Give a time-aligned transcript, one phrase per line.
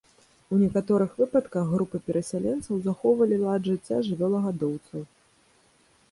[0.55, 5.05] У некаторых выпадках групы перасяленцаў захоўвалі лад жыцця жывёлагадоўцаў.